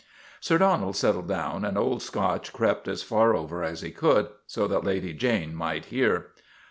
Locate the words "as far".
2.87-3.35